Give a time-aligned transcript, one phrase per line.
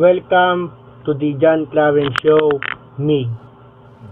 [0.00, 0.72] Welcome
[1.04, 2.58] to the John Clarence Show,
[2.96, 3.28] me.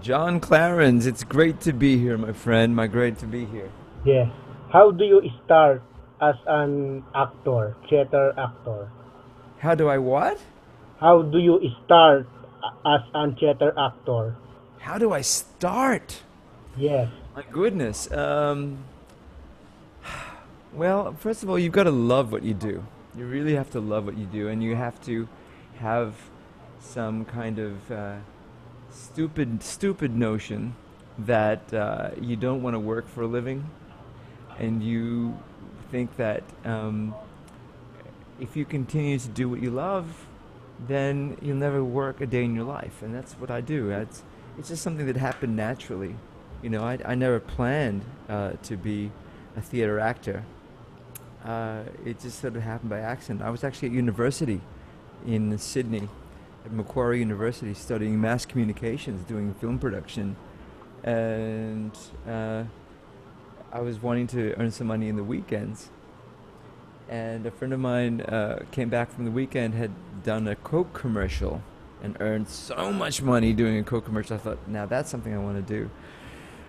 [0.03, 2.75] John Clarence, it's great to be here, my friend.
[2.75, 3.71] My great to be here.
[4.05, 4.29] Yes.
[4.71, 5.81] How do you start
[6.21, 8.91] as an actor, theater actor?
[9.57, 10.37] How do I what?
[10.99, 12.27] How do you start
[12.85, 14.37] as an theater actor?
[14.77, 16.21] How do I start?
[16.77, 17.09] Yes.
[17.35, 18.11] My goodness.
[18.11, 18.85] Um,
[20.71, 22.85] well, first of all, you've got to love what you do.
[23.17, 25.27] You really have to love what you do, and you have to
[25.79, 26.15] have
[26.79, 28.15] some kind of uh,
[28.91, 30.75] stupid, stupid notion
[31.17, 33.69] that uh, you don't want to work for a living,
[34.57, 35.37] and you
[35.91, 37.13] think that um,
[38.39, 40.27] if you continue to do what you love,
[40.87, 43.89] then you'll never work a day in your life, and that's what I do.
[43.89, 44.23] It's
[44.57, 46.15] it's just something that happened naturally.
[46.61, 49.11] You know, I, I never planned uh, to be
[49.55, 50.43] a theater actor.
[51.43, 53.41] Uh, it just sort of happened by accident.
[53.41, 54.59] I was actually at university
[55.25, 56.07] in Sydney,
[56.65, 60.35] at Macquarie University, studying mass communications, doing film production,
[61.03, 62.63] and uh,
[63.71, 65.89] I was wanting to earn some money in the weekends.
[67.07, 69.91] And a friend of mine uh, came back from the weekend, had
[70.23, 71.61] done a Coke commercial,
[72.03, 74.35] and earned so much money doing a Coke commercial.
[74.35, 75.89] I thought, now that's something I want to do.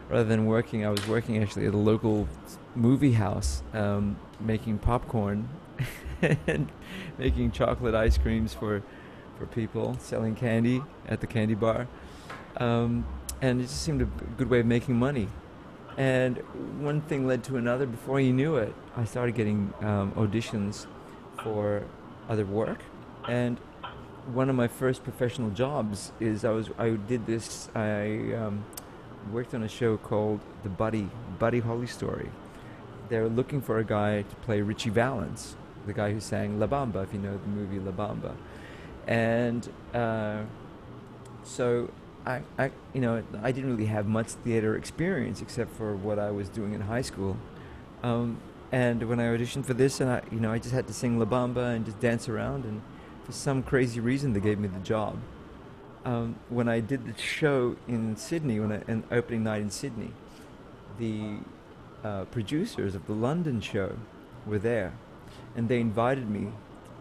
[0.08, 2.26] Rather than working, I was working actually at a local
[2.74, 5.48] movie house, um, making popcorn
[6.46, 6.70] and
[7.18, 8.82] making chocolate ice creams for
[9.38, 11.88] for people, selling candy at the candy bar,
[12.58, 13.06] um,
[13.40, 14.04] and it just seemed a
[14.36, 15.28] good way of making money.
[15.96, 16.38] And
[16.78, 17.86] one thing led to another.
[17.86, 20.86] Before you knew it, I started getting um, auditions
[21.42, 21.84] for
[22.28, 22.80] other work,
[23.28, 23.58] and
[24.32, 28.64] one of my first professional jobs is I was I did this I um,
[29.32, 32.30] worked on a show called The Buddy Buddy Holly Story.
[33.08, 36.66] They were looking for a guy to play Ritchie Valens, the guy who sang La
[36.66, 38.34] Bamba, if you know the movie La Bamba,
[39.06, 40.42] and uh,
[41.42, 41.90] so
[42.26, 46.30] I, I you know I didn't really have much theater experience except for what I
[46.30, 47.36] was doing in high school.
[48.02, 48.40] Um,
[48.72, 51.18] and when I auditioned for this, and I, you know, I just had to sing
[51.18, 52.82] La Bamba and just dance around, and
[53.24, 55.18] for some crazy reason, they gave me the job.
[56.04, 60.12] Um, when I did the show in Sydney, when I, an opening night in Sydney,
[60.98, 61.38] the
[62.04, 63.96] uh, producers of the London show
[64.46, 64.94] were there,
[65.56, 66.48] and they invited me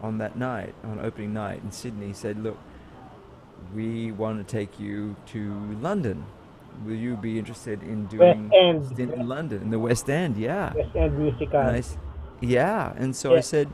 [0.02, 2.12] on that night, on opening night in Sydney.
[2.12, 2.58] Said, "Look,
[3.74, 6.24] we want to take you to London.
[6.84, 8.86] Will you be interested in doing West End.
[8.86, 10.36] stint in London in the West End?
[10.36, 11.60] Yeah." West End musical.
[11.60, 11.82] And I
[12.40, 13.68] yeah, and so I said,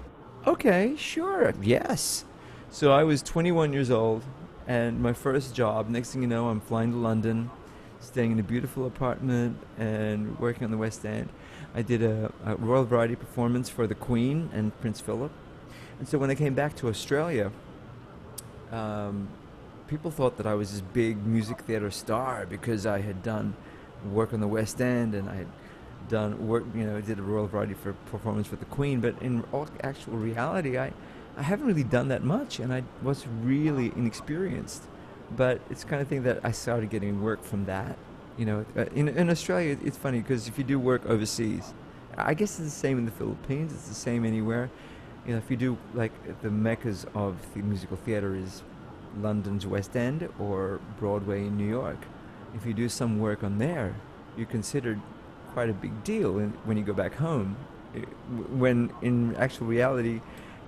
[0.47, 2.25] okay, sure, yes.
[2.71, 4.25] So I was 21 years old,
[4.67, 7.51] and my first job, next thing you know, I'm flying to London,
[8.01, 11.29] staying in a beautiful apartment, and working on the West End.
[11.75, 15.33] I did a, a Royal Variety performance for the Queen and Prince Philip.
[15.99, 17.51] And so when I came back to Australia,
[18.71, 19.29] um,
[19.89, 23.55] people thought that I was this big music theater star because I had done
[24.11, 25.49] work on the West End and I had
[26.09, 29.01] done work, you know, did a Royal Variety for performance for the Queen.
[29.01, 30.93] But in all actual reality, I,
[31.37, 34.85] I haven't really done that much, and I was really inexperienced.
[35.35, 37.97] But it's kind of thing that I started getting work from that.
[38.39, 41.75] You know, uh, in in Australia, it's funny because if you do work overseas,
[42.17, 43.73] I guess it's the same in the Philippines.
[43.73, 44.71] It's the same anywhere.
[45.27, 48.63] You know, if you do like the meccas of the musical theater is
[49.21, 51.99] London's West End or Broadway in New York.
[52.55, 53.95] If you do some work on there,
[54.37, 55.01] you're considered
[55.53, 57.57] quite a big deal in, when you go back home.
[57.95, 58.09] It-
[58.51, 60.21] when in actual reality,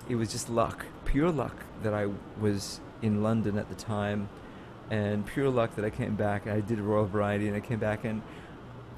[0.09, 2.07] it was just luck, pure luck that I
[2.41, 4.29] was in London at the time,
[4.89, 6.47] and pure luck that I came back.
[6.47, 8.21] I did Royal Variety, and I came back, and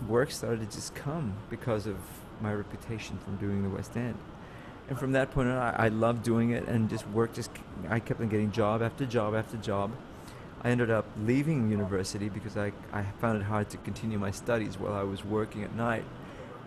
[0.07, 1.97] work started to just come because of
[2.39, 4.17] my reputation from doing the West End.
[4.89, 7.33] And from that point on, I, I loved doing it, and just work.
[7.33, 7.51] Just
[7.89, 9.91] I kept on getting job after job after job.
[10.63, 14.77] I ended up leaving university because I, I found it hard to continue my studies
[14.77, 16.05] while I was working at night.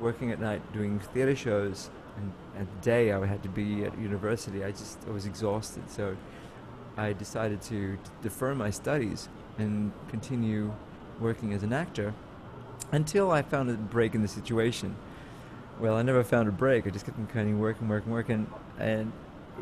[0.00, 3.97] Working at night doing theater shows, and at the day I had to be at
[3.99, 4.65] university.
[4.65, 6.17] I just I was exhausted, so
[6.96, 10.73] I decided to defer my studies and continue
[11.20, 12.14] working as an actor
[12.93, 14.96] until I found a break in the situation.
[15.81, 16.87] Well, I never found a break.
[16.87, 18.46] I just kept on kind of working, working, working,
[18.79, 19.12] and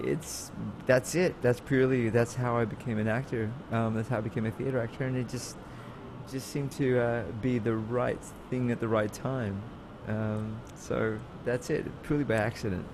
[0.00, 0.50] it's
[0.86, 1.40] that's it.
[1.42, 3.50] That's purely that's how I became an actor.
[3.70, 5.56] Um, that's how I became a theater actor, and it just
[6.30, 9.60] just seemed to uh, be the right thing at the right time.
[10.08, 12.84] Um, so that's it, purely by accident.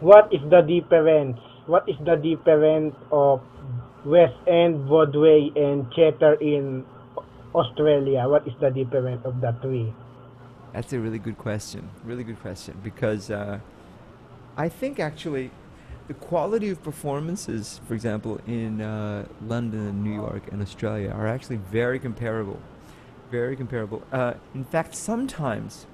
[0.00, 1.38] What is the difference?
[1.70, 3.42] What is the difference of
[4.04, 6.84] West End, Broadway, and theater in
[7.54, 8.28] Australia?
[8.28, 9.94] What is the difference of the three?
[10.72, 11.88] That's a really good question.
[12.02, 13.60] Really good question because uh,
[14.56, 15.52] I think actually
[16.08, 21.28] the quality of performances, for example, in uh, London and New York and Australia, are
[21.28, 22.58] actually very comparable.
[23.30, 24.02] Very comparable.
[24.10, 25.86] Uh, in fact, sometimes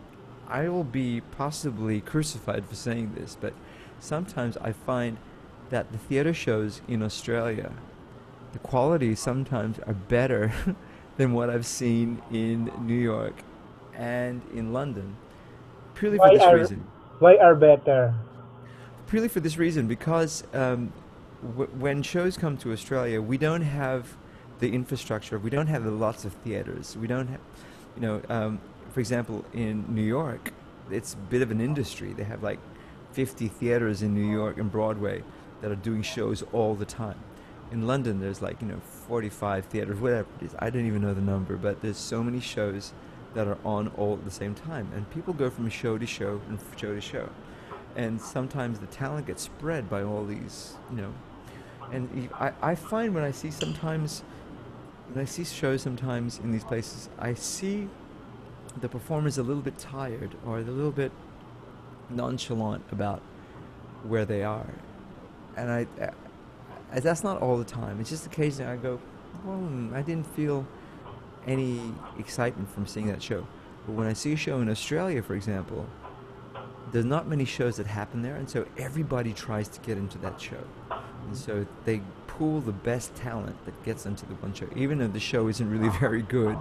[0.49, 3.53] I will be possibly crucified for saying this, but
[4.01, 5.19] sometimes I find
[5.71, 7.73] that the theater shows in Australia,
[8.53, 10.53] the quality sometimes are better
[11.17, 13.35] than what I've seen in New York
[13.95, 15.17] and in London.
[15.95, 16.87] Purely Why for this are- reason.
[17.19, 18.15] Why are better?
[19.07, 20.93] Purely for this reason, because um,
[21.43, 24.15] w- when shows come to Australia, we don't have
[24.59, 25.39] the infrastructure.
[25.39, 26.97] We don't have the lots of theaters.
[27.01, 27.41] We don't have,
[27.95, 28.61] you know, um,
[28.93, 30.53] for example, in New York,
[30.91, 32.13] it's a bit of an industry.
[32.13, 32.59] They have like
[33.13, 35.23] 50 theaters in New York and Broadway
[35.61, 37.19] that are doing shows all the time.
[37.73, 40.55] In London, there's like, you know, 45 theaters, whatever it is.
[40.59, 42.93] I don't even know the number, but there's so many shows
[43.35, 44.91] that are on all at the same time.
[44.95, 47.29] And people go from show to show and show to show.
[47.97, 51.13] And sometimes the talent gets spread by all these, you know.
[51.93, 54.23] And I, I find when I see sometimes,
[55.13, 57.89] when I see shows sometimes in these places, I see
[58.81, 61.13] the performers a little bit tired or a little bit
[62.11, 63.23] nonchalant about
[64.03, 64.67] where they are.
[65.57, 66.11] And I, I,
[66.93, 68.01] I- that's not all the time.
[68.01, 69.01] It's just occasionally I go,
[69.45, 70.67] well, hmm, I didn't feel
[71.47, 71.81] any
[72.19, 73.47] excitement from seeing that show.
[73.87, 75.87] But when I see a show in Australia, for example,
[76.93, 80.41] there's not many shows that happen there, and so everybody tries to get into that
[80.41, 80.63] show.
[81.27, 84.69] And so they pool the best talent that gets into the one show.
[84.77, 86.57] Even if the show isn't really very good,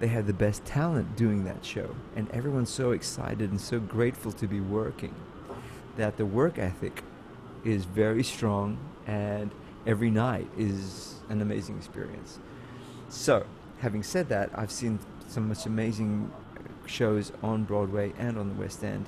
[0.00, 1.94] they have the best talent doing that show.
[2.16, 5.14] And everyone's so excited and so grateful to be working
[5.96, 7.02] that the work ethic
[7.64, 9.50] is very strong and
[9.86, 12.38] every night is an amazing experience.
[13.08, 13.46] So,
[13.78, 16.30] having said that, I've seen some much amazing
[16.86, 19.06] shows on Broadway and on the West End.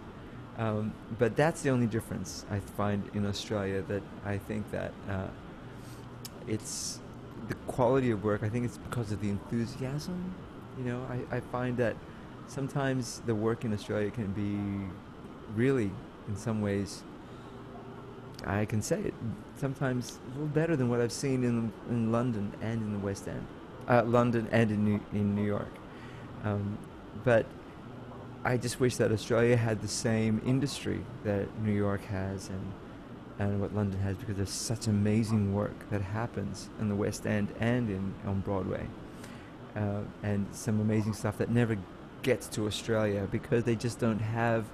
[0.58, 5.26] Um, but that's the only difference I find in Australia that I think that uh,
[6.47, 7.00] it's
[7.49, 8.43] the quality of work.
[8.43, 10.35] I think it's because of the enthusiasm.
[10.79, 11.97] You know, I, I find that
[12.47, 14.91] sometimes the work in Australia can be
[15.55, 15.91] really,
[16.29, 17.02] in some ways,
[18.44, 19.15] I can say it,
[19.56, 23.27] sometimes a little better than what I've seen in, in London and in the West
[23.29, 23.47] End.
[23.88, 25.73] Uh, London and in New, in New York.
[26.44, 26.77] Um,
[27.25, 27.47] but
[28.44, 32.73] I just wish that Australia had the same industry that New York has and
[33.38, 37.49] and what London has because there's such amazing work that happens in the West End
[37.61, 38.87] and in on Broadway,
[39.75, 41.77] uh, and some amazing stuff that never
[42.23, 44.65] gets to Australia because they just don't have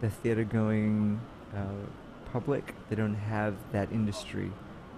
[0.00, 1.20] the theatre going
[1.54, 1.86] uh,
[2.36, 2.74] public.
[2.88, 4.52] They don't have that industry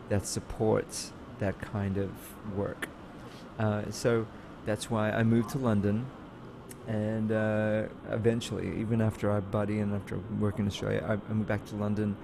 [0.09, 2.11] that supports that kind of
[2.57, 2.89] work.
[3.59, 4.27] Uh, so
[4.67, 6.07] that's why I moved to London
[6.89, 11.49] and uh, eventually, even after I buddy and after working in Australia, I, I moved
[11.49, 12.17] back to London,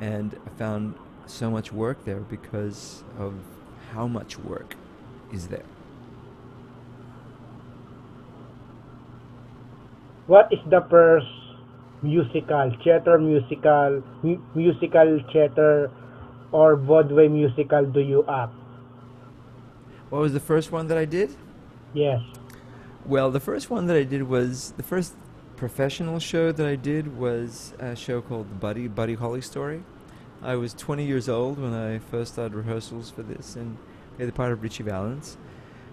[0.00, 3.32] and I found so much work there because of
[3.92, 4.76] how much work
[5.32, 5.64] is there.
[10.26, 11.26] What is the first
[12.02, 15.90] musical, theater musical, mu- musical theater,
[16.52, 18.52] or Broadway musical do you act?
[20.10, 21.34] What was the first one that I did?
[21.94, 22.20] Yes.
[23.06, 25.14] Well, the first one that I did was the first
[25.56, 29.84] professional show that I did was a show called The Buddy Buddy Holly Story.
[30.42, 33.78] I was 20 years old when I first started rehearsals for this and
[34.16, 35.36] played the part of Ritchie Valens.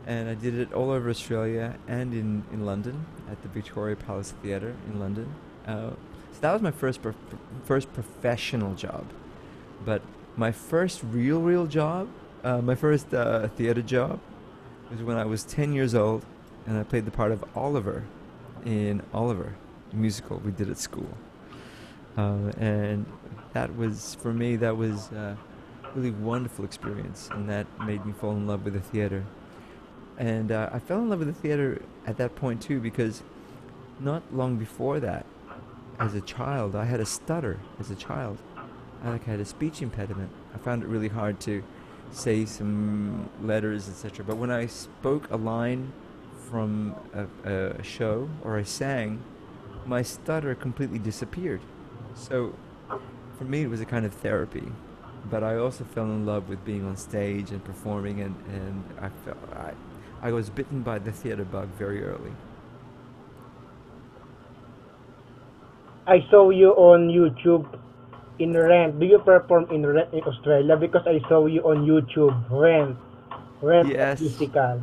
[0.07, 4.33] And I did it all over Australia and in, in London at the Victoria Palace
[4.41, 5.33] Theatre in London.
[5.69, 5.91] Uh,
[6.31, 6.99] so that was my first
[7.65, 9.05] first professional job.
[9.85, 10.01] But
[10.35, 12.07] my first real real job,
[12.43, 14.19] uh, my first uh, theatre job,
[14.89, 16.25] was when I was 10 years old
[16.65, 18.03] and I played the part of Oliver
[18.65, 19.55] in Oliver,
[19.93, 21.09] musical we did at school.
[22.17, 23.05] Uh, and
[23.53, 25.37] that was, for me, that was a
[25.95, 29.23] really wonderful experience, and that made me fall in love with the theater.
[30.17, 33.23] And uh, I fell in love with the theater at that point too, because
[33.99, 35.25] not long before that,
[35.99, 38.37] as a child, I had a stutter as a child.
[39.03, 40.29] I like had a speech impediment.
[40.53, 41.63] I found it really hard to
[42.11, 44.25] say some letters, etc.
[44.25, 45.91] But when I spoke a line
[46.49, 49.21] from a, a show or I sang,
[49.85, 51.61] my stutter completely disappeared.
[52.15, 52.55] So
[53.37, 54.71] for me, it was a kind of therapy.
[55.29, 59.09] But I also fell in love with being on stage and performing, and, and I
[59.25, 59.73] felt I,
[60.21, 62.31] I was bitten by the theater bug very early.
[66.09, 67.67] I saw you on YouTube
[68.39, 68.99] in Rent.
[68.99, 70.75] Do you perform in Rent in Australia?
[70.75, 72.97] Because I saw you on YouTube, Rent.
[73.61, 74.19] Rent Yes.
[74.21, 74.81] musical.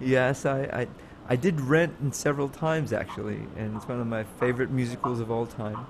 [0.00, 0.88] Yes, I, I,
[1.28, 5.30] I did Rent in several times actually, and it's one of my favorite musicals of
[5.30, 5.86] all time.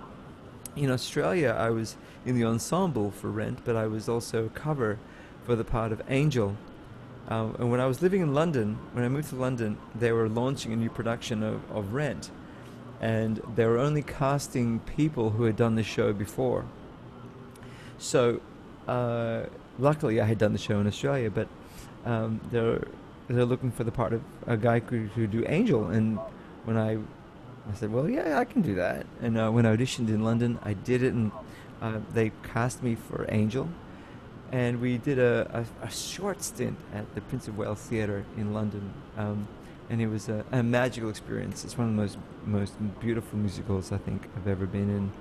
[0.76, 4.99] in Australia, I was in the ensemble for Rent, but I was also a cover
[5.45, 6.57] for the part of Angel.
[7.28, 10.28] Um, and when I was living in London, when I moved to London, they were
[10.28, 12.31] launching a new production of, of Rent.
[13.00, 16.65] And they were only casting people who had done the show before.
[17.99, 18.41] So,
[18.88, 19.45] uh,
[19.79, 21.49] luckily, I had done the show in Australia, but
[22.05, 22.83] um, they're,
[23.29, 25.88] they're looking for the part of a guy who could do Angel.
[25.88, 26.19] And
[26.65, 26.99] when I
[27.71, 29.07] I said, well, yeah, I can do that.
[29.21, 31.33] And uh, when I auditioned in London, I did it, and
[31.83, 33.69] uh, they cast me for Angel.
[34.53, 38.55] And we did a, a, a, short stint at the Prince of Wales Theatre in
[38.55, 38.93] London.
[39.17, 39.49] Um,
[39.88, 41.64] and it was a, a, magical experience.
[41.64, 45.12] It's one of the most, most beautiful musicals I think I've ever been in.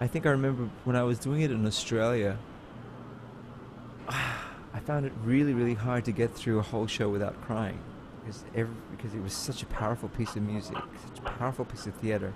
[0.00, 2.38] I think I remember when I was doing it in Australia,
[4.08, 7.78] I found it really, really hard to get through a whole show without crying
[8.20, 10.76] because every, because it was such a powerful piece of music,
[11.08, 12.32] such a powerful piece of theater.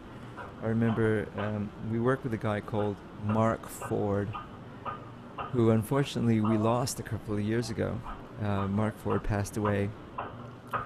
[0.63, 4.29] I remember um, we worked with a guy called Mark Ford,
[5.53, 8.01] who unfortunately we lost a couple of years ago.
[8.43, 9.91] Uh, Mark Ford passed away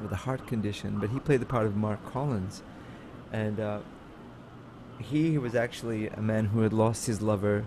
[0.00, 2.62] with a heart condition, but he played the part of Mark Collins,
[3.32, 3.78] and uh,
[4.98, 7.64] he was actually a man who had lost his lover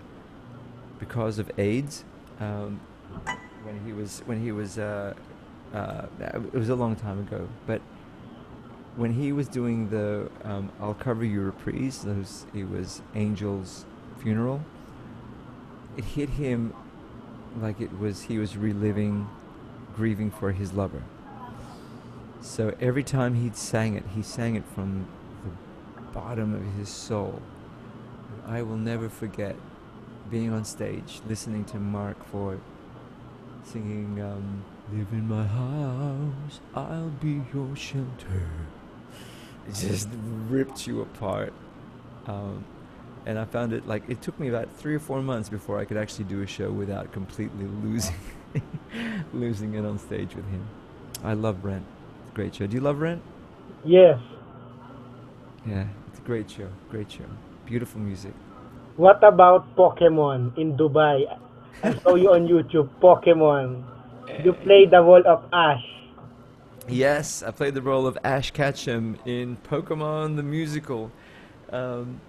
[0.98, 2.04] because of AIDS.
[2.38, 2.80] Um,
[3.64, 5.14] when he was when he was uh,
[5.74, 7.80] uh, it was a long time ago, but
[8.96, 12.04] when he was doing the um, "I'll Cover You" reprise,
[12.54, 13.84] it was Angel's
[14.18, 14.62] funeral.
[15.96, 16.74] It hit him
[17.60, 19.28] like it was he was reliving,
[19.94, 21.02] grieving for his lover.
[22.40, 25.06] So every time he sang it, he sang it from
[25.44, 27.42] the bottom of his soul.
[28.46, 29.56] I will never forget
[30.30, 32.60] being on stage, listening to Mark Ford
[33.64, 34.20] singing.
[34.20, 38.48] Um, Live in my house, I'll be your shelter.
[39.68, 40.08] It just
[40.48, 41.52] ripped you apart.
[42.26, 42.64] Um,
[43.24, 45.84] and I found it like it took me about three or four months before I
[45.84, 48.16] could actually do a show without completely losing
[49.32, 50.66] losing it on stage with him.
[51.22, 51.86] I love Rent.
[52.30, 52.66] A great show.
[52.66, 53.22] Do you love Rent?
[53.84, 54.18] Yes.
[55.66, 56.68] Yeah, it's a great show.
[56.90, 57.26] Great show.
[57.66, 58.32] Beautiful music.
[58.96, 61.26] What about Pokemon in Dubai?
[61.82, 62.88] I saw you on YouTube.
[63.00, 63.82] Pokemon.
[64.44, 65.82] You played the role of Ash.
[66.88, 71.10] Yes, I played the role of Ash Ketchum in Pokemon the Musical.
[71.70, 72.20] Um,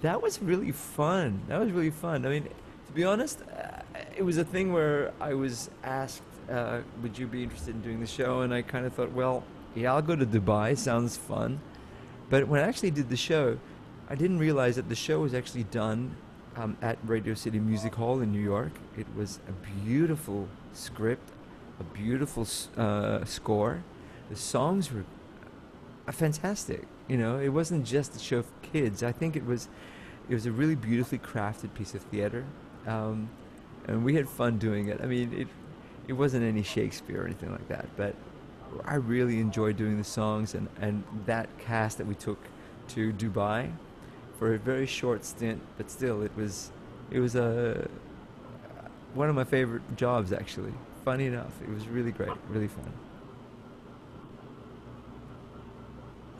[0.00, 1.42] that was really fun.
[1.48, 2.26] That was really fun.
[2.26, 3.82] I mean, to be honest, uh,
[4.16, 8.00] it was a thing where I was asked, uh, "Would you be interested in doing
[8.00, 9.44] the show?" And I kind of thought, "Well,
[9.74, 10.76] yeah, I'll go to Dubai.
[10.76, 11.60] Sounds fun."
[12.30, 13.58] But when I actually did the show,
[14.08, 16.16] I didn't realize that the show was actually done
[16.56, 18.72] um, at Radio City Music Hall in New York.
[18.96, 19.52] It was a
[19.84, 21.30] beautiful script,
[21.80, 22.46] a beautiful
[22.76, 23.82] uh, score.
[24.30, 25.04] The songs were
[26.10, 26.86] fantastic.
[27.08, 29.02] You know, it wasn't just a show for kids.
[29.02, 29.68] I think it was,
[30.28, 32.44] it was a really beautifully crafted piece of theater,
[32.86, 33.28] um,
[33.86, 35.00] and we had fun doing it.
[35.02, 35.48] I mean, it,
[36.08, 38.14] it wasn't any Shakespeare or anything like that, but
[38.84, 42.38] I really enjoyed doing the songs and, and that cast that we took
[42.88, 43.70] to Dubai
[44.38, 46.72] for a very short stint, but still, it was
[47.10, 47.88] it was a
[49.14, 50.72] one of my favorite jobs actually.
[51.04, 52.92] Funny enough, it was really great, really fun.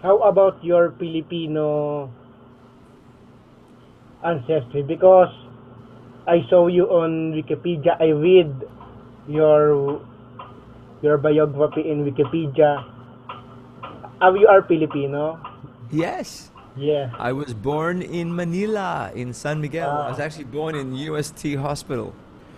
[0.03, 2.11] How about your Filipino
[4.25, 4.83] ancestry?
[4.83, 5.31] Because
[6.27, 8.01] I saw you on Wikipedia.
[8.01, 8.51] I read
[9.29, 10.01] your
[11.03, 12.85] your biography in Wikipedia.
[14.21, 15.39] Are you are Filipino?
[15.91, 16.51] Yes.
[16.77, 17.11] Yeah.
[17.19, 19.91] I was born in Manila, in San Miguel.
[19.91, 20.25] I was ah.
[20.25, 22.15] actually born in UST Hospital.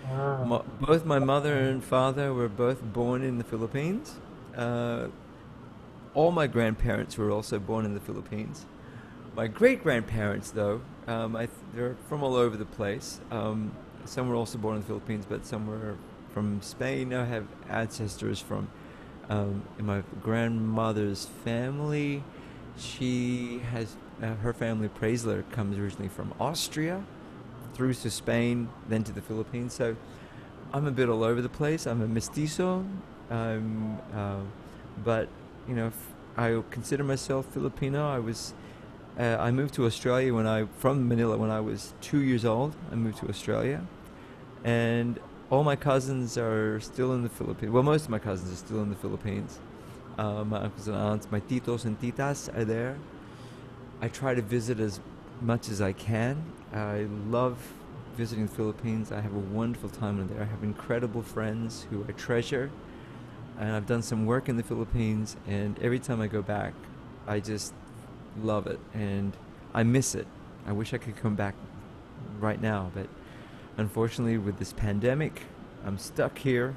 [0.07, 0.63] Ah.
[0.81, 4.21] both my mother and father were both born in the Philippines.
[4.55, 5.09] Uh,
[6.13, 8.67] all my grandparents were also born in the Philippines.
[9.35, 13.21] My great grandparents, though, um, th- they're from all over the place.
[13.31, 13.73] Um,
[14.05, 15.97] some were also born in the Philippines, but some were
[16.35, 17.15] from Spain.
[17.15, 18.69] I have ancestors from
[19.31, 22.25] um, my grandmother's family.
[22.77, 27.05] She has uh, her family, Praisler, comes originally from Austria,
[27.73, 29.75] through to Spain, then to the Philippines.
[29.75, 29.97] So
[30.73, 31.87] I'm a bit all over the place.
[31.87, 32.85] I'm a mestizo,
[33.31, 34.41] um, uh,
[35.05, 35.29] but
[35.69, 35.93] you know,
[36.37, 38.09] I consider myself Filipino.
[38.09, 38.55] I was.
[39.17, 42.75] Uh, I moved to Australia when I from Manila when I was two years old.
[42.91, 43.87] I moved to Australia,
[44.65, 45.21] and
[45.55, 47.71] all my cousins are still in the Philippines.
[47.71, 49.61] Well, most of my cousins are still in the Philippines.
[50.19, 52.97] Uh, my uncles and aunts, my titos and titas are there.
[54.01, 54.99] I try to visit as
[55.41, 56.43] much as I can.
[56.73, 57.57] I love
[58.17, 59.13] visiting the Philippines.
[59.13, 60.43] I have a wonderful time there.
[60.43, 62.73] I have incredible friends who I treasure.
[63.57, 66.75] And I've done some work in the Philippines, and every time I go back,
[67.29, 67.73] I just
[68.43, 68.81] love it.
[68.93, 69.37] And
[69.73, 70.27] I miss it.
[70.67, 71.55] I wish I could come back
[72.41, 72.91] right now.
[72.93, 73.07] But
[73.77, 75.43] unfortunately, with this pandemic,
[75.85, 76.75] I'm stuck here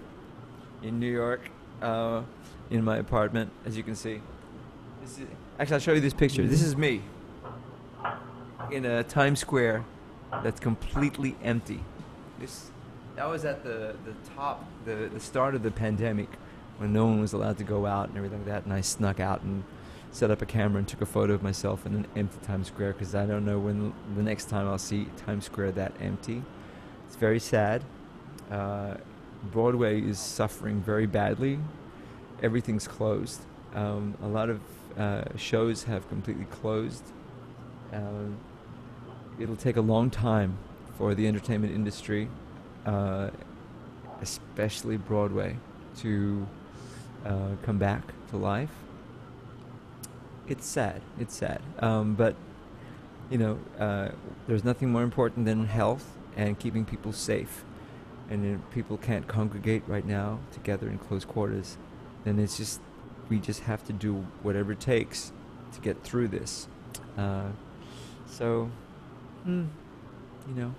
[0.84, 1.50] in New York
[1.82, 2.22] uh,
[2.70, 4.22] in my apartment, as you can see.
[5.04, 5.20] Is,
[5.60, 6.46] actually, I'll show you this picture.
[6.46, 7.02] This is me
[8.72, 9.86] in a Times Square
[10.44, 11.84] that's completely empty.
[12.40, 12.72] This
[13.16, 16.30] that was at the, the top, the, the start of the pandemic
[16.78, 18.66] when no one was allowed to go out and everything like that.
[18.66, 19.64] And I snuck out and
[20.12, 22.94] set up a camera and took a photo of myself in an empty Times Square
[22.94, 26.44] because I don't know when the next time I'll see Times Square that empty.
[27.08, 27.84] It's very sad.
[28.52, 28.96] Uh,
[29.52, 31.60] Broadway is suffering very badly.
[32.44, 33.42] Everything's closed.
[33.74, 34.60] Um, a lot of
[34.98, 37.04] uh, shows have completely closed.
[37.94, 38.38] Um,
[39.40, 40.58] it'll take a long time
[40.98, 42.28] for the entertainment industry,
[42.86, 43.30] uh,
[44.22, 45.56] especially Broadway,
[46.00, 46.46] to
[47.26, 48.72] uh, come back to life.
[50.48, 51.02] It's sad.
[51.20, 51.62] It's sad.
[51.80, 52.36] Um, but
[53.30, 54.10] you know, uh,
[54.48, 57.66] there's nothing more important than health and keeping people safe.
[58.30, 61.78] And if people can't congregate right now together in close quarters,
[62.24, 62.80] then it's just
[63.30, 65.34] we just have to do whatever it takes
[65.74, 66.68] to get through this.
[67.18, 67.50] Uh,
[68.26, 68.70] so,
[69.44, 69.66] hmm,
[70.48, 70.76] you know,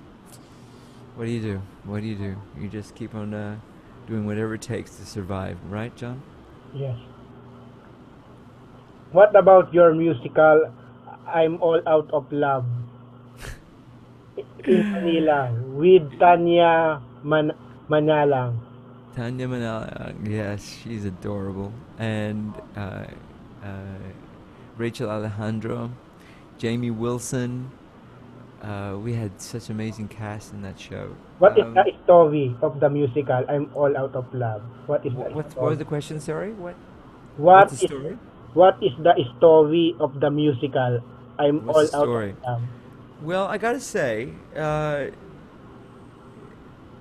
[1.17, 1.63] what do you do?
[1.85, 2.37] What do you do?
[2.59, 3.57] You just keep on uh,
[4.07, 6.23] doing whatever it takes to survive, right, John?
[6.73, 6.97] Yes.
[9.13, 10.73] What about your musical
[11.27, 12.65] I'm All Out of Love
[14.65, 17.57] in Manila with Tanya Man-
[17.89, 18.59] Manalang?
[19.17, 21.73] Tanya Manalang, yes, she's adorable.
[21.99, 23.05] And uh,
[23.65, 23.99] uh,
[24.77, 25.91] Rachel Alejandro,
[26.59, 27.71] Jamie Wilson.
[28.63, 31.15] Uh, we had such amazing cast in that show.
[31.39, 34.63] What is Um, the story of the musical I'm All Out of Love?
[34.91, 36.19] What is wh- the what's, what was the question?
[36.19, 36.75] Sorry, what?
[37.39, 38.19] What is story?
[38.59, 40.99] what is the story of the musical
[41.39, 42.63] I'm What's All Out of Love?
[43.21, 45.07] Well, I gotta say, uh,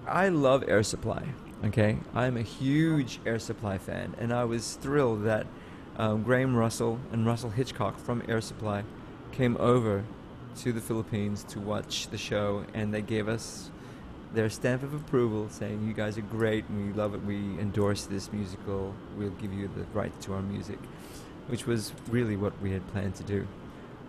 [0.07, 1.23] I love Air Supply.
[1.63, 5.45] Okay, I'm a huge Air Supply fan, and I was thrilled that
[5.95, 8.83] um, Graham Russell and Russell Hitchcock from Air Supply
[9.31, 10.05] came over
[10.61, 13.69] to the Philippines to watch the show, and they gave us
[14.33, 17.23] their stamp of approval, saying, "You guys are great, and we love it.
[17.25, 18.95] We endorse this musical.
[19.15, 20.79] We'll give you the rights to our music,"
[21.45, 23.47] which was really what we had planned to do.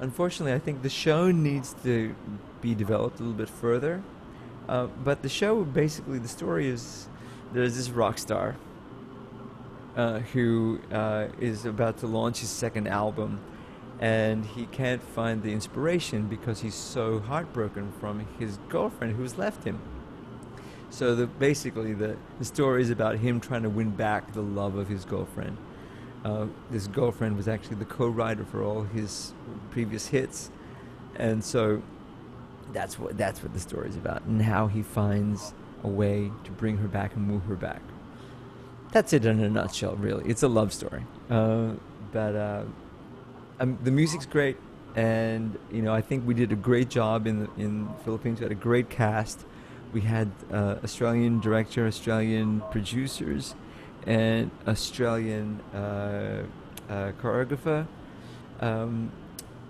[0.00, 2.14] Unfortunately, I think the show needs to
[2.60, 4.02] be developed a little bit further.
[4.68, 7.08] Uh, but the show, basically, the story is
[7.52, 8.56] there's this rock star
[9.96, 13.40] uh, who uh, is about to launch his second album,
[13.98, 19.64] and he can't find the inspiration because he's so heartbroken from his girlfriend who's left
[19.64, 19.80] him.
[20.90, 24.76] So the, basically, the, the story is about him trying to win back the love
[24.76, 25.56] of his girlfriend.
[26.24, 29.32] Uh, this girlfriend was actually the co-writer for all his
[29.70, 30.50] previous hits,
[31.16, 31.82] and so
[32.72, 35.54] that's what that's what the story's about, and how he finds
[35.84, 37.80] a way to bring her back and move her back.
[38.90, 40.28] That's it in a nutshell, really.
[40.28, 41.72] It's a love story, uh,
[42.10, 42.62] but uh,
[43.60, 44.56] um, the music's great,
[44.96, 48.40] and you know I think we did a great job in the, in Philippines.
[48.40, 49.44] We had a great cast.
[49.92, 53.54] We had uh, Australian director, Australian producers,
[54.08, 56.42] and Australian uh,
[56.88, 57.86] uh, choreographer.
[58.58, 59.12] Um,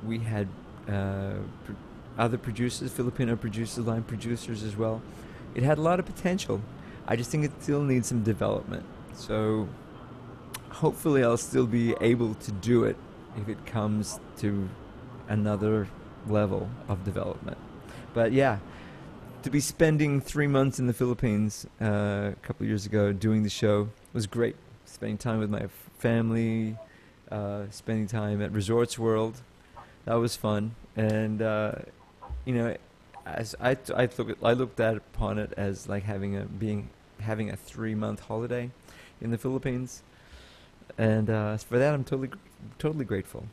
[0.07, 0.47] we had
[0.89, 1.73] uh, pr-
[2.17, 5.03] other producers, Filipino producers, line producers as well.
[5.57, 6.63] It had a lot of potential.
[7.09, 8.85] I just think it still needs some development.
[9.13, 9.69] So
[10.71, 12.97] hopefully, I'll still be able to do it
[13.37, 14.69] if it comes to
[15.29, 15.89] another
[16.29, 17.59] level of development.
[18.15, 18.59] But yeah,
[19.43, 23.51] to be spending three months in the Philippines uh, a couple years ago doing the
[23.51, 24.57] show was great.
[24.85, 26.77] Spending time with my f- family,
[27.31, 29.43] uh, spending time at Resorts World,
[30.05, 30.75] that was fun.
[30.97, 31.73] And uh,
[32.45, 32.77] you know,
[33.27, 36.89] as I, t- I look I looked at upon it as like having a being
[37.21, 38.71] having a three month holiday
[39.21, 40.03] in the Philippines,
[40.97, 42.31] and uh, for that I'm totally
[42.79, 43.45] totally grateful.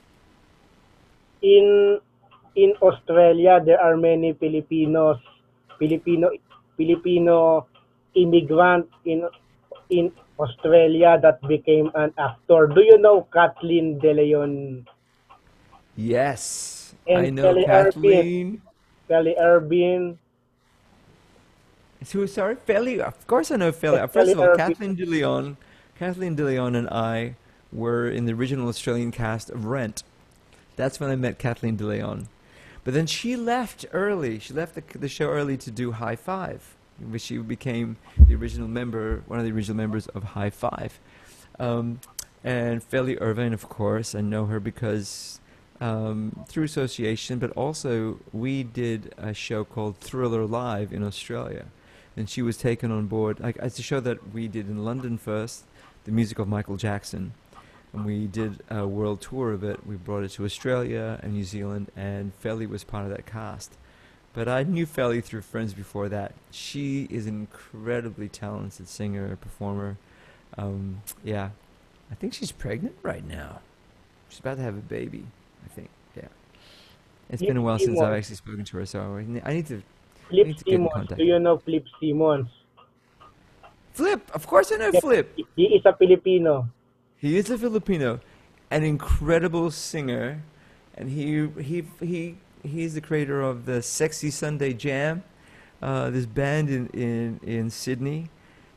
[1.41, 1.99] In
[2.55, 5.19] in Australia, there are many Filipinos,
[5.77, 6.31] Filipino
[6.77, 7.67] Filipino
[8.15, 9.27] immigrant in
[9.89, 12.67] in Australia that became an actor.
[12.67, 14.87] Do you know Kathleen De Leon,
[15.95, 17.91] Yes, And I know Kelly Irvin.
[17.91, 18.61] Kathleen.
[19.07, 20.19] Kelly Irvin?
[22.11, 22.27] Who?
[22.27, 22.99] Sorry, Feli.
[22.99, 24.09] Of course, I know Feli.
[24.11, 24.57] First of all, Irvin.
[24.57, 25.57] Kathleen De Leon,
[25.97, 27.35] Kathleen De Leon, and I
[27.71, 30.03] were in the original Australian cast of Rent.
[30.75, 32.27] That's when I met Kathleen De Leon.
[32.83, 34.37] But then she left early.
[34.39, 36.59] She left the, the show early to do Hi-5,
[36.99, 40.91] which she became the original member, one of the original members of Hi-5.
[41.59, 41.99] Um,
[42.43, 45.39] and Feli Irvine, of course, I know her because
[45.81, 51.65] um, through association, but also we did a show called Thriller Live in Australia,
[52.15, 53.39] and she was taken on board.
[53.39, 55.65] Like it's a show that we did in London first,
[56.05, 57.33] the music of Michael Jackson,
[57.93, 59.85] and we did a world tour of it.
[59.85, 63.75] We brought it to Australia and New Zealand, and Felly was part of that cast.
[64.35, 66.33] But I knew Felly through friends before that.
[66.51, 69.95] She is an incredibly talented singer, performer.
[70.57, 71.51] Um, yeah,
[72.11, 73.61] I think she's pregnant right now.
[74.27, 75.23] She's about to have a baby.
[75.65, 75.89] I think.
[76.17, 76.27] Yeah.
[77.29, 79.81] It's Flip been a while since I've actually spoken to her, so I need to.
[80.27, 80.93] Flip need to get in Simmons.
[80.93, 81.17] contact.
[81.17, 82.47] Do you know Flip Simmons?
[83.93, 84.99] Flip, of course I know Yeah.
[84.99, 85.39] Flip.
[85.55, 86.67] He is a Filipino.
[87.17, 88.19] He is a Filipino,
[88.69, 90.43] an incredible singer,
[90.97, 92.35] and he he he
[92.67, 95.23] he's the creator of the Sexy Sunday Jam,
[95.81, 98.29] uh, this band in, in in Sydney,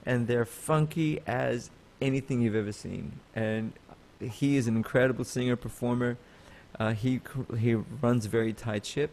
[0.05, 1.71] and they're funky as
[2.01, 3.21] anything you've ever seen.
[3.35, 3.73] And
[4.21, 6.17] he is an incredible singer performer.
[6.79, 7.21] Uh, he
[7.59, 9.11] he runs a very tight ship.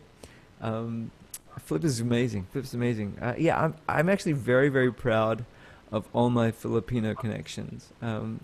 [0.62, 1.12] Um,
[1.60, 2.48] Flip is amazing.
[2.52, 3.18] Flip's amazing.
[3.22, 5.46] Uh, yeah, I'm I'm actually very very proud
[5.92, 7.94] of all my Filipino connections.
[8.02, 8.42] Um,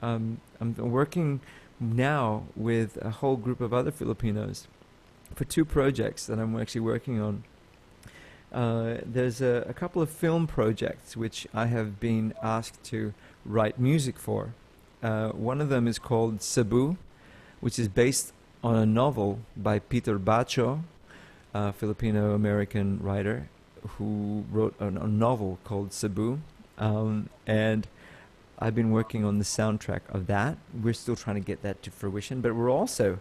[0.00, 1.40] um, I'm working
[1.80, 4.66] now with a whole group of other Filipinos
[5.34, 7.44] for two projects that I'm actually working on.
[8.52, 13.12] Uh, there's a, a couple of film projects which I have been asked to
[13.44, 14.54] write music for.
[15.02, 16.96] Uh, one of them is called Cebu,
[17.60, 18.32] which is based
[18.62, 20.82] on a novel by Peter Bacho,
[21.52, 23.48] a Filipino American writer
[23.98, 26.40] who wrote a, a novel called Cebu.
[26.78, 27.86] Um, and
[28.58, 30.56] I've been working on the soundtrack of that.
[30.82, 33.18] We're still trying to get that to fruition, but we're also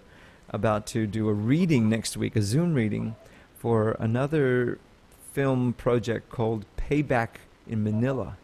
[0.50, 3.16] about to do a reading next week, a Zoom reading
[3.58, 4.80] for another
[5.34, 7.30] film project called Payback
[7.68, 8.38] in Manila.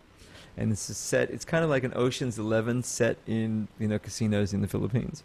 [0.58, 1.30] And it's a set.
[1.30, 5.24] It's kind of like an Ocean's Eleven set in you know casinos in the Philippines,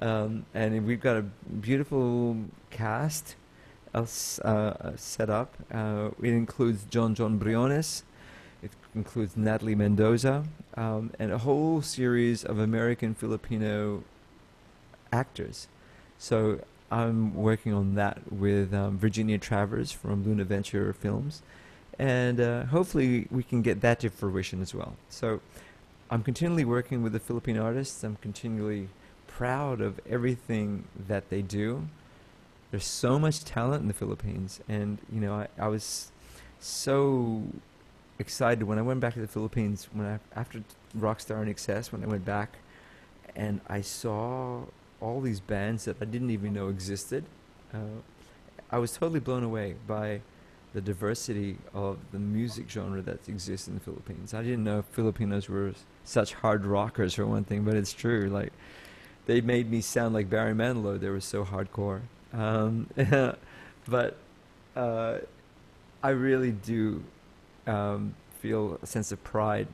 [0.00, 2.36] um, and we've got a beautiful
[2.70, 3.36] cast
[3.94, 5.54] else, uh, set up.
[5.72, 8.02] Uh, it includes John John Briones,
[8.62, 10.44] it includes Natalie Mendoza,
[10.76, 14.02] um, and a whole series of American Filipino
[15.12, 15.68] actors.
[16.18, 21.42] So I'm working on that with um, Virginia Travers from Luna Venture Films,
[21.98, 24.94] and uh, hopefully we can get that to fruition as well.
[25.08, 25.40] So
[26.10, 28.04] I'm continually working with the Philippine artists.
[28.04, 28.88] I'm continually
[29.26, 31.88] proud of everything that they do.
[32.70, 36.12] There's so much talent in the Philippines, and you know I, I was
[36.60, 37.42] so
[38.18, 40.62] excited when I went back to the Philippines when I after
[40.96, 42.58] Rockstar and INXS when I went back,
[43.34, 44.62] and I saw
[45.00, 47.24] all these bands that I didn't even know existed.
[47.72, 48.00] Uh,
[48.70, 50.20] I was totally blown away by
[50.72, 54.34] the diversity of the music genre that exists in the Philippines.
[54.34, 58.28] I didn't know Filipinos were such hard rockers for one thing, but it's true.
[58.28, 58.52] Like
[59.26, 60.98] they made me sound like Barry Manilow.
[60.98, 62.00] They were so hardcore.
[62.32, 62.88] Um,
[63.86, 64.16] but
[64.74, 65.18] uh,
[66.02, 67.04] I really do
[67.66, 69.68] um, feel a sense of pride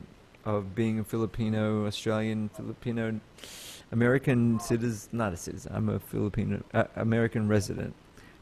[0.45, 3.19] of being a Filipino, Australian, Filipino,
[3.91, 5.09] American citizen.
[5.11, 5.71] Not a citizen.
[5.75, 7.93] I'm a Filipino, uh, American resident.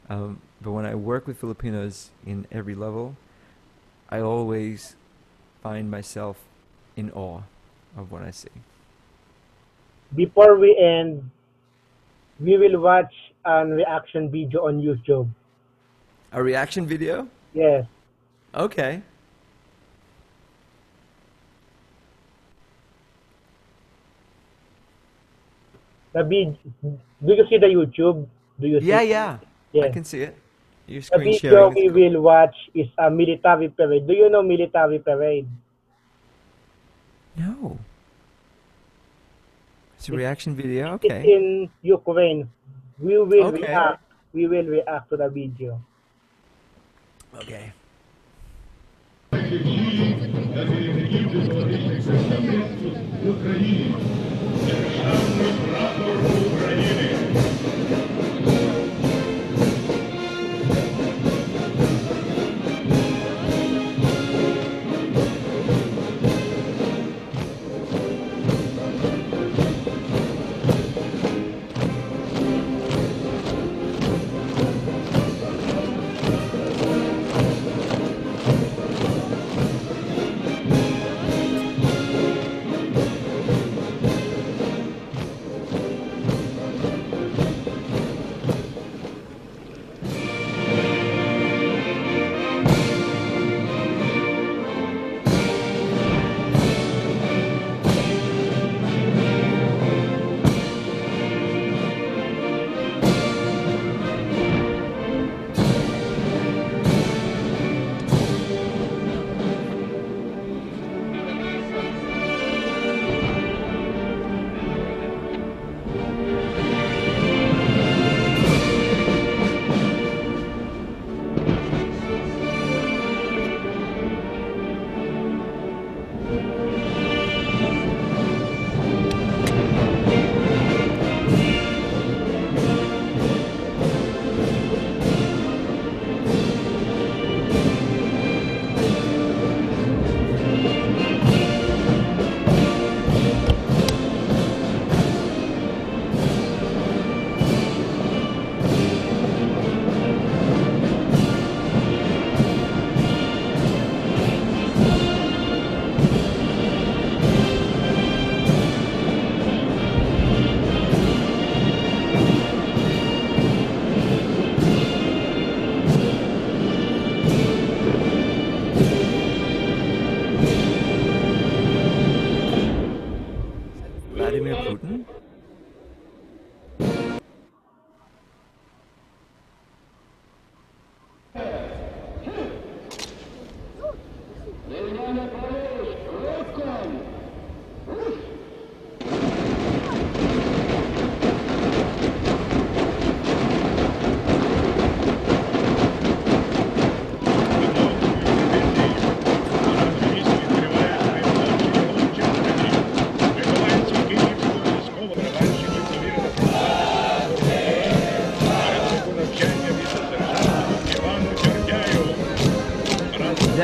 [0.08, 3.16] Um, but when I work with Filipinos in every level,
[4.08, 4.96] I always
[5.62, 6.36] find myself
[6.96, 7.42] in awe
[7.96, 8.48] of what I see.
[10.14, 11.30] Before we end,
[12.40, 13.12] we will watch
[13.44, 15.28] a reaction video on YouTube.
[16.32, 17.28] A reaction video?
[17.54, 17.86] Yes.
[18.54, 19.02] Okay.
[26.12, 28.26] Rabid, do you see the YouTube?
[28.58, 29.38] Do you yeah, see yeah.
[29.72, 29.84] yeah.
[29.84, 30.36] I can see it.
[30.86, 34.06] Your screen the video we will watch is a military parade.
[34.06, 35.46] Do you know military parade?
[37.36, 37.78] No.
[39.96, 40.94] It's a reaction video.
[40.94, 41.20] Okay.
[41.20, 42.50] It's in Ukraine.
[42.98, 43.62] We will okay.
[43.62, 44.02] react.
[44.32, 45.80] We will react to the video.
[47.36, 47.72] Okay.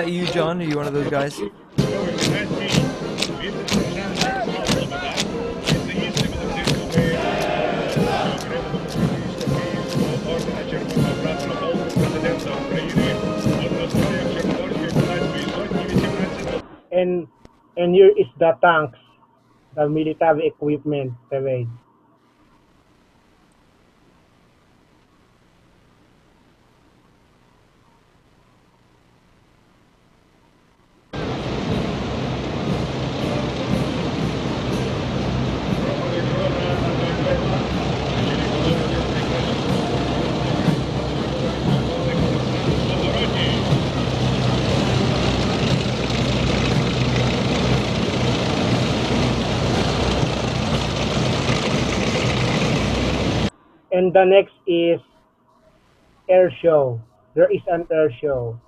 [0.06, 0.60] Sean?
[0.60, 1.40] Are you one of those guys?
[16.92, 17.26] And
[17.76, 18.98] and here is the tanks,
[19.74, 21.68] the military equipment parade.
[54.05, 54.99] And the next is
[56.29, 57.01] air show.
[57.35, 58.59] There is an air show.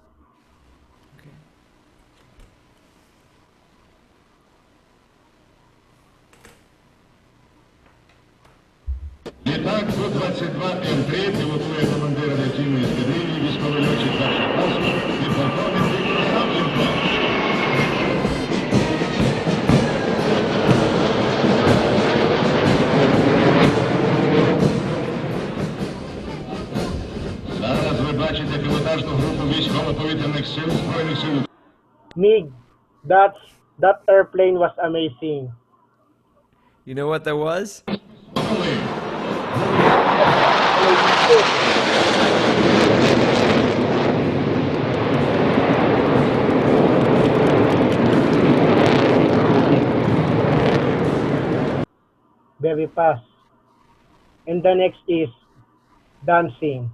[1.19, 1.35] Okay.
[9.47, 14.06] Літак Ту-22М3 пілотує командир авіаційної ескадрилі, військовий льотчик
[32.14, 32.52] Mig,
[33.04, 33.32] that,
[33.78, 35.50] that airplane was amazing.
[36.84, 37.84] You know what that was?
[52.60, 53.24] Very fast.
[54.46, 55.28] And the next is
[56.26, 56.90] dancing.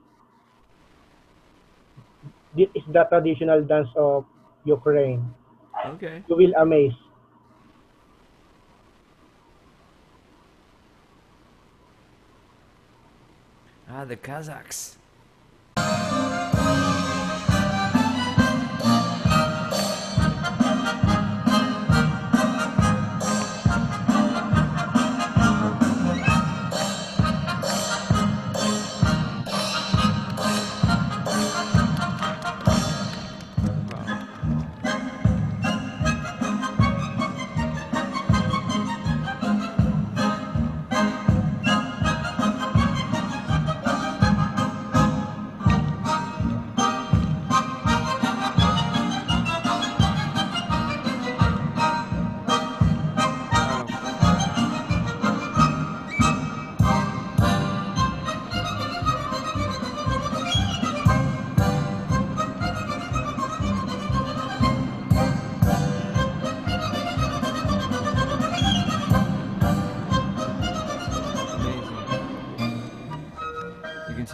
[2.56, 4.24] This is the traditional dance of
[4.64, 5.26] Ukraine.
[5.98, 6.22] Okay.
[6.28, 6.94] You will amaze.
[13.90, 14.96] Ah, the Kazakhs.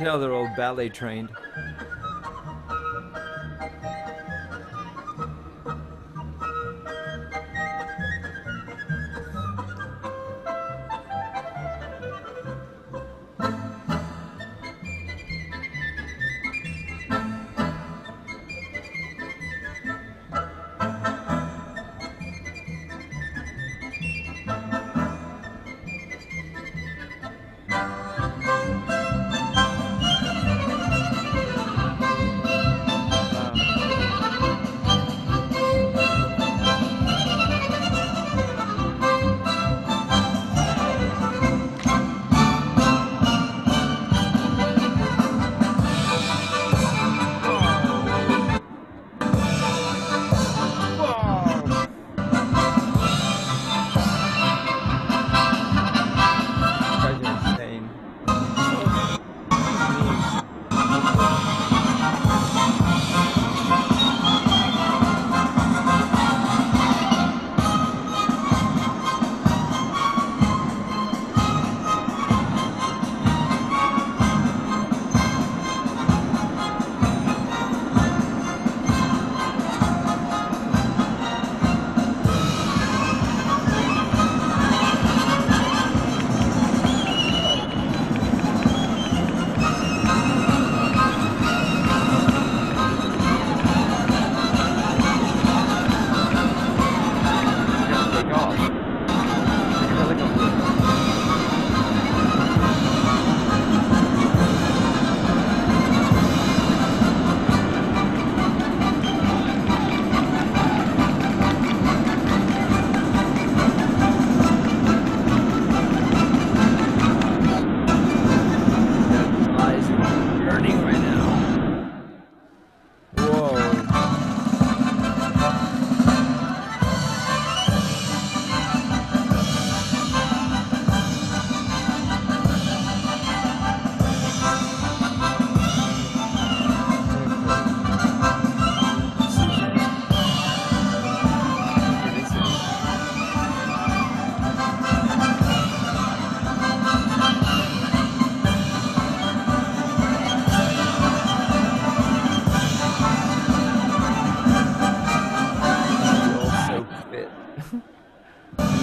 [0.00, 1.30] Tell they're all ballet trained.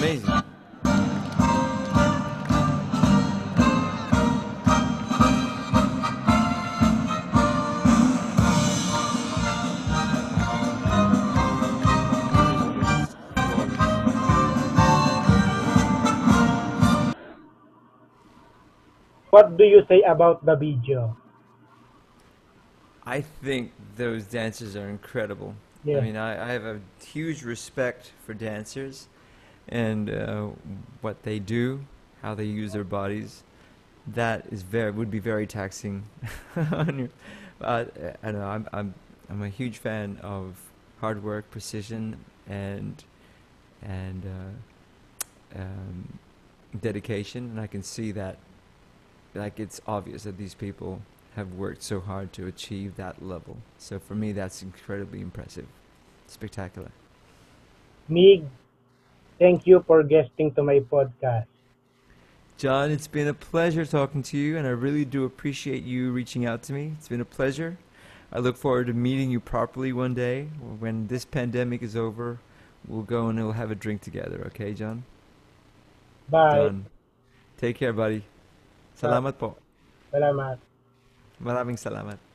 [0.08, 0.42] Amazing.
[19.30, 21.16] What do you say about the video?
[23.04, 25.54] I think those dancers are incredible.
[25.84, 25.98] Yeah.
[25.98, 29.06] I mean, I, I have a huge respect for dancers
[29.68, 30.48] and uh,
[31.00, 31.80] what they do,
[32.22, 33.42] how they use their bodies.
[34.06, 36.04] That is very would be very taxing
[36.56, 37.10] on.
[37.60, 37.84] Uh,
[38.22, 38.94] I know I'm I'm
[39.28, 40.56] I'm a huge fan of
[41.00, 42.16] hard work, precision,
[42.48, 43.04] and
[43.82, 44.24] and
[45.54, 46.18] uh, um,
[46.80, 48.38] dedication, and I can see that.
[49.34, 51.02] Like it's obvious that these people
[51.36, 53.58] have worked so hard to achieve that level.
[53.78, 55.66] So for me, that's incredibly impressive,
[56.26, 56.90] spectacular.
[58.08, 58.44] Mig,
[59.38, 61.46] thank you for guesting to my podcast.
[62.58, 66.44] John, it's been a pleasure talking to you, and I really do appreciate you reaching
[66.44, 66.92] out to me.
[66.98, 67.78] It's been a pleasure.
[68.32, 70.50] I look forward to meeting you properly one day.
[70.78, 72.40] When this pandemic is over,
[72.86, 75.04] we'll go and we'll have a drink together, okay, John?
[76.28, 76.74] Bye.
[77.56, 78.24] Take care, buddy.
[78.98, 79.56] Salamat po.
[80.12, 80.58] Salamat.
[81.38, 82.27] Maraming salamat.